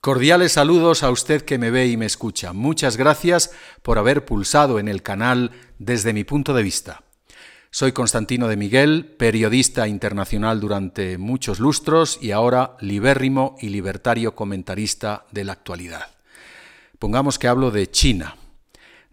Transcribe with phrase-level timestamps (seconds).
[0.00, 2.52] Cordiales saludos a usted que me ve y me escucha.
[2.52, 3.50] Muchas gracias
[3.82, 5.50] por haber pulsado en el canal
[5.80, 7.02] desde mi punto de vista.
[7.72, 15.26] Soy Constantino de Miguel, periodista internacional durante muchos lustros y ahora libérrimo y libertario comentarista
[15.32, 16.06] de la actualidad.
[17.00, 18.36] Pongamos que hablo de China.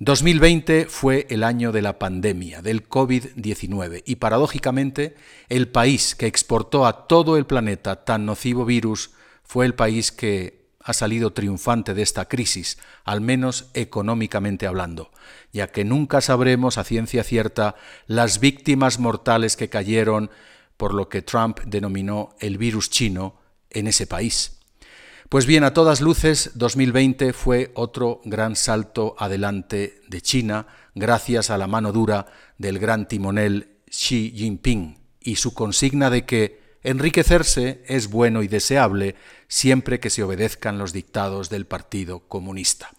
[0.00, 5.14] 2020 fue el año de la pandemia, del COVID-19, y paradójicamente
[5.48, 9.12] el país que exportó a todo el planeta tan nocivo virus
[9.44, 15.10] fue el país que ha salido triunfante de esta crisis, al menos económicamente hablando,
[15.50, 17.74] ya que nunca sabremos a ciencia cierta
[18.06, 20.30] las víctimas mortales que cayeron
[20.76, 23.40] por lo que Trump denominó el virus chino
[23.70, 24.60] en ese país.
[25.30, 31.56] Pues bien, a todas luces, 2020 fue otro gran salto adelante de China gracias a
[31.56, 32.26] la mano dura
[32.58, 39.16] del gran timonel Xi Jinping y su consigna de que Enriquecerse es bueno y deseable
[39.48, 42.90] siempre que se obedezcan los dictados del Partido Comunista.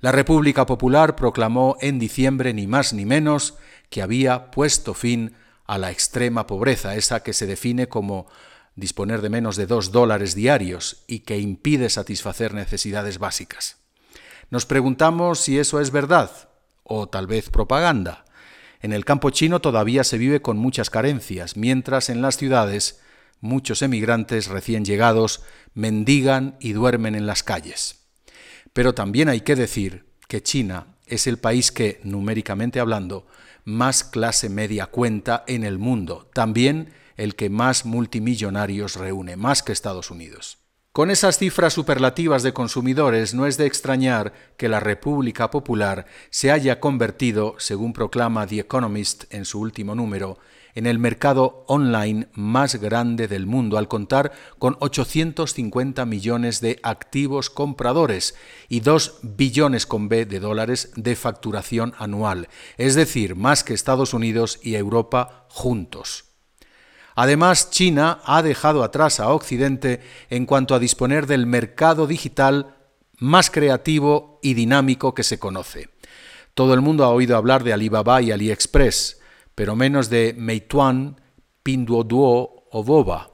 [0.00, 3.58] La República Popular proclamó en diciembre ni más ni menos
[3.90, 5.34] que había puesto fin
[5.66, 8.26] a la extrema pobreza, esa que se define como
[8.74, 13.76] disponer de menos de dos dólares diarios y que impide satisfacer necesidades básicas.
[14.50, 16.30] Nos preguntamos si eso es verdad
[16.84, 18.24] o tal vez propaganda.
[18.80, 23.00] En el campo chino todavía se vive con muchas carencias, mientras en las ciudades
[23.40, 25.42] muchos emigrantes recién llegados
[25.74, 28.06] mendigan y duermen en las calles.
[28.72, 33.26] Pero también hay que decir que China es el país que, numéricamente hablando,
[33.64, 39.72] más clase media cuenta en el mundo, también el que más multimillonarios reúne, más que
[39.72, 40.58] Estados Unidos.
[40.98, 46.50] Con esas cifras superlativas de consumidores no es de extrañar que la República Popular se
[46.50, 50.40] haya convertido, según proclama The Economist en su último número,
[50.74, 57.48] en el mercado online más grande del mundo, al contar con 850 millones de activos
[57.48, 58.34] compradores
[58.68, 64.14] y 2 billones con B de dólares de facturación anual, es decir, más que Estados
[64.14, 66.27] Unidos y Europa juntos.
[67.20, 72.76] Además, China ha dejado atrás a Occidente en cuanto a disponer del mercado digital
[73.18, 75.88] más creativo y dinámico que se conoce.
[76.54, 79.20] Todo el mundo ha oído hablar de Alibaba y AliExpress,
[79.56, 81.20] pero menos de Meituan,
[81.64, 83.32] Pinduoduo o Boba.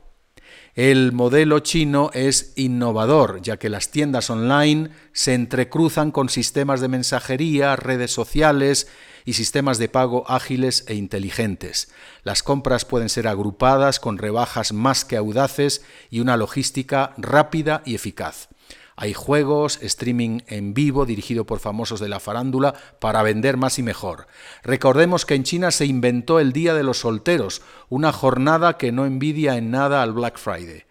[0.75, 6.89] El modelo chino es innovador, ya que las tiendas online se entrecruzan con sistemas de
[6.89, 8.89] mensajería, redes sociales
[9.25, 11.93] y sistemas de pago ágiles e inteligentes.
[12.25, 17.95] Las compras pueden ser agrupadas con rebajas más que audaces y una logística rápida y
[17.95, 18.49] eficaz.
[18.97, 23.83] Hay juegos, streaming en vivo dirigido por famosos de la farándula para vender más y
[23.83, 24.27] mejor.
[24.63, 29.05] Recordemos que en China se inventó el Día de los Solteros, una jornada que no
[29.05, 30.85] envidia en nada al Black Friday.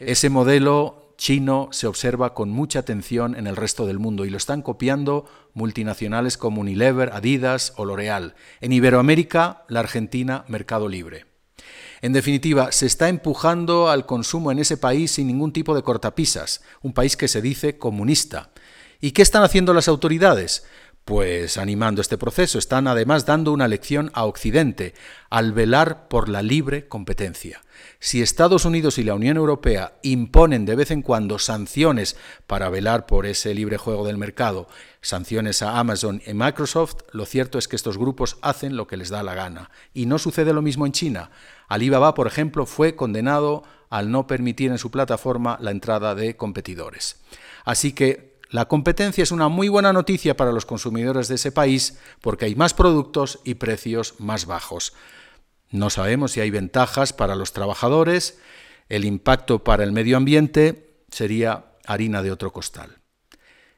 [0.00, 4.36] Ese modelo chino se observa con mucha atención en el resto del mundo y lo
[4.36, 5.24] están copiando
[5.54, 8.34] multinacionales como Unilever, Adidas o L'Oreal.
[8.60, 11.35] En Iberoamérica, la Argentina, Mercado Libre.
[12.02, 16.62] En definitiva, se está empujando al consumo en ese país sin ningún tipo de cortapisas,
[16.82, 18.50] un país que se dice comunista.
[19.00, 20.64] ¿Y qué están haciendo las autoridades?
[21.06, 24.92] Pues animando este proceso, están además dando una lección a Occidente
[25.30, 27.62] al velar por la libre competencia.
[28.00, 32.16] Si Estados Unidos y la Unión Europea imponen de vez en cuando sanciones
[32.48, 34.66] para velar por ese libre juego del mercado,
[35.00, 39.08] sanciones a Amazon y Microsoft, lo cierto es que estos grupos hacen lo que les
[39.08, 39.70] da la gana.
[39.94, 41.30] Y no sucede lo mismo en China.
[41.68, 47.22] Alibaba, por ejemplo, fue condenado al no permitir en su plataforma la entrada de competidores.
[47.64, 51.98] Así que la competencia es una muy buena noticia para los consumidores de ese país
[52.20, 54.92] porque hay más productos y precios más bajos.
[55.70, 58.38] No sabemos si hay ventajas para los trabajadores,
[58.88, 62.98] el impacto para el medio ambiente sería harina de otro costal.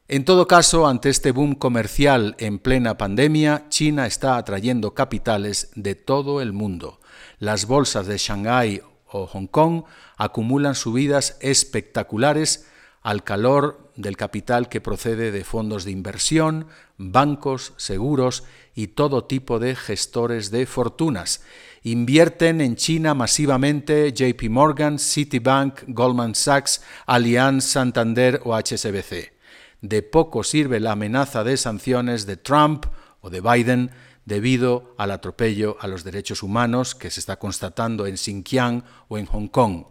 [0.07, 5.95] En todo caso, ante este boom comercial en plena pandemia, China está atrayendo capitales de
[5.95, 7.01] todo el mundo.
[7.39, 9.85] Las bolsas de Shanghái o Hong Kong
[10.17, 12.67] acumulan subidas espectaculares
[13.03, 19.59] al calor del capital que procede de fondos de inversión, bancos, seguros y todo tipo
[19.59, 21.43] de gestores de fortunas.
[21.83, 29.33] Invierten en China masivamente JP Morgan, Citibank, Goldman Sachs, Allianz, Santander o HSBC.
[29.81, 32.87] De poco sirve la amenaza de sanciones de Trump
[33.21, 33.91] o de Biden
[34.25, 39.27] debido al atropello a los derechos humanos que se está constatando en Xinjiang o en
[39.27, 39.87] Hong Kong.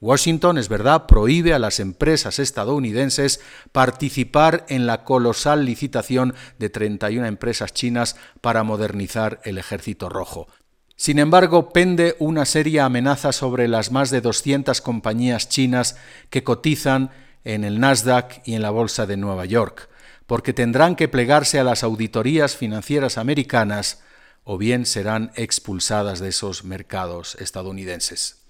[0.00, 3.40] Washington, es verdad, prohíbe a las empresas estadounidenses
[3.72, 10.46] participar en la colosal licitación de 31 empresas chinas para modernizar el ejército rojo.
[10.94, 15.96] Sin embargo, pende una seria amenaza sobre las más de 200 compañías chinas
[16.30, 17.10] que cotizan
[17.44, 19.88] en el Nasdaq y en la Bolsa de Nueva York,
[20.26, 24.02] porque tendrán que plegarse a las auditorías financieras americanas
[24.44, 28.47] o bien serán expulsadas de esos mercados estadounidenses.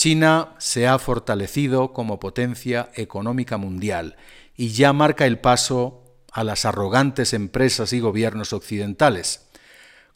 [0.00, 4.16] China se ha fortalecido como potencia económica mundial
[4.56, 6.02] y ya marca el paso
[6.32, 9.50] a las arrogantes empresas y gobiernos occidentales.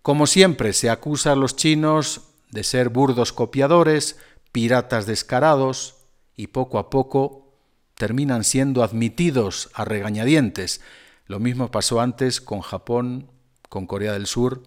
[0.00, 4.16] Como siempre, se acusa a los chinos de ser burdos copiadores,
[4.52, 5.96] piratas descarados,
[6.34, 7.52] y poco a poco
[7.94, 10.81] terminan siendo admitidos a regañadientes.
[11.26, 13.31] Lo mismo pasó antes con Japón,
[13.69, 14.62] con Corea del Sur,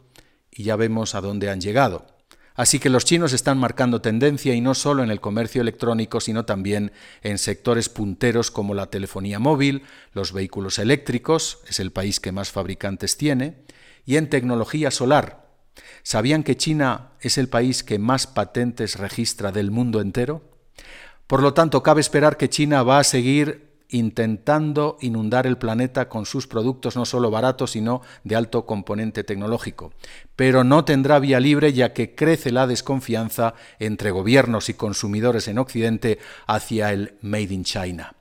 [0.52, 2.17] y ya vemos a dónde han llegado.
[2.58, 6.44] Así que los chinos están marcando tendencia y no solo en el comercio electrónico, sino
[6.44, 12.32] también en sectores punteros como la telefonía móvil, los vehículos eléctricos, es el país que
[12.32, 13.58] más fabricantes tiene,
[14.08, 15.46] y en tecnología solar.
[16.02, 20.42] ¿Sabían que China es el país que más patentes registra del mundo entero?
[21.28, 26.26] Por lo tanto, cabe esperar que China va a seguir intentando inundar el planeta con
[26.26, 29.94] sus productos no solo baratos, sino de alto componente tecnológico.
[30.36, 35.58] Pero no tendrá vía libre ya que crece la desconfianza entre gobiernos y consumidores en
[35.58, 38.14] Occidente hacia el Made in China.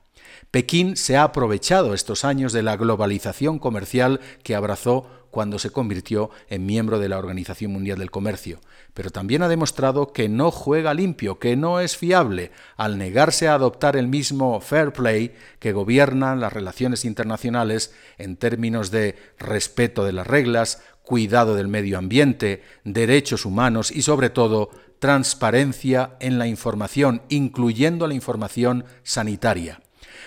[0.51, 6.31] Pekín se ha aprovechado estos años de la globalización comercial que abrazó cuando se convirtió
[6.49, 8.59] en miembro de la Organización Mundial del Comercio,
[8.95, 13.53] pero también ha demostrado que no juega limpio, que no es fiable, al negarse a
[13.53, 20.13] adoptar el mismo fair play que gobierna las relaciones internacionales en términos de respeto de
[20.13, 27.21] las reglas, cuidado del medio ambiente, derechos humanos y sobre todo transparencia en la información,
[27.29, 29.81] incluyendo la información sanitaria.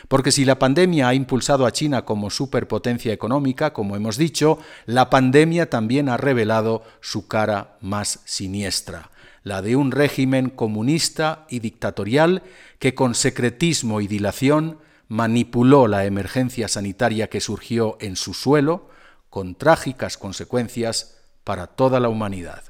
[0.08, 5.10] Porque si la pandemia ha impulsado a China como superpotencia económica, como hemos dicho, la
[5.10, 9.10] pandemia también ha revelado su cara más siniestra,
[9.42, 12.42] la de un régimen comunista y dictatorial
[12.78, 14.78] que con secretismo y dilación
[15.08, 18.88] manipuló la emergencia sanitaria que surgió en su suelo,
[19.28, 22.64] con trágicas consecuencias para toda la humanidad.